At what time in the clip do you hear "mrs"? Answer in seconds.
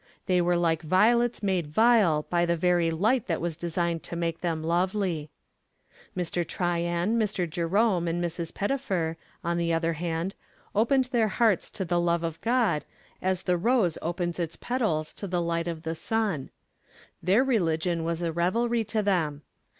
8.19-8.51